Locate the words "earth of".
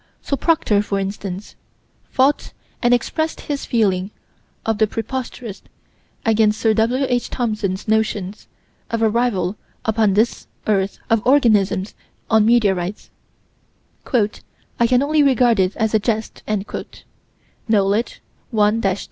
10.65-11.21